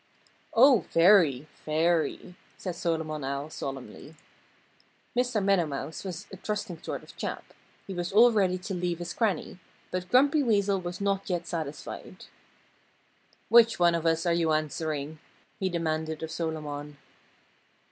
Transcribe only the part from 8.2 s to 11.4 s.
ready to leave his cranny. But Grumpy Weasel was not